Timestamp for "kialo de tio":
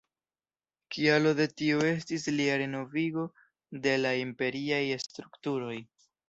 0.95-1.83